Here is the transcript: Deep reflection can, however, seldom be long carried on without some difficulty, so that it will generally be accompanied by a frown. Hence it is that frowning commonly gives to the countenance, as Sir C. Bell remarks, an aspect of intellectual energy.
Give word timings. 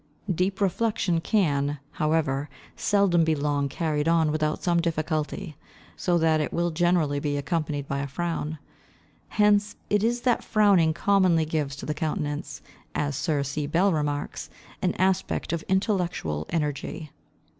Deep 0.33 0.59
reflection 0.61 1.19
can, 1.21 1.77
however, 1.91 2.49
seldom 2.75 3.23
be 3.23 3.35
long 3.35 3.69
carried 3.69 4.07
on 4.07 4.31
without 4.31 4.63
some 4.63 4.79
difficulty, 4.81 5.55
so 5.95 6.17
that 6.17 6.41
it 6.41 6.51
will 6.51 6.71
generally 6.71 7.19
be 7.19 7.37
accompanied 7.37 7.87
by 7.87 7.99
a 7.99 8.07
frown. 8.07 8.57
Hence 9.27 9.75
it 9.91 10.03
is 10.03 10.21
that 10.21 10.43
frowning 10.43 10.91
commonly 10.91 11.45
gives 11.45 11.75
to 11.75 11.85
the 11.85 11.93
countenance, 11.93 12.63
as 12.95 13.15
Sir 13.15 13.43
C. 13.43 13.67
Bell 13.67 13.93
remarks, 13.93 14.49
an 14.81 14.95
aspect 14.95 15.53
of 15.53 15.61
intellectual 15.69 16.47
energy. 16.49 17.11